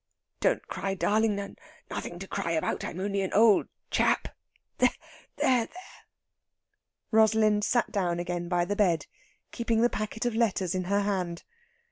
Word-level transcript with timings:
Don't 0.39 0.67
cry, 0.67 0.95
darling. 0.95 1.35
Nothing 1.91 2.17
to 2.17 2.27
cry 2.27 2.53
about! 2.53 2.83
I'm 2.83 2.99
only 2.99 3.21
an 3.21 3.31
old 3.33 3.67
chap. 3.91 4.29
There, 4.79 4.89
there!" 5.35 5.67
Rosalind 7.11 7.63
sat 7.63 7.91
down 7.91 8.19
again 8.19 8.49
by 8.49 8.65
the 8.65 8.75
bed, 8.75 9.05
keeping 9.51 9.81
the 9.83 9.91
packet 9.91 10.25
of 10.25 10.35
letters 10.35 10.73
in 10.73 10.85
her 10.85 11.01
hand. 11.01 11.43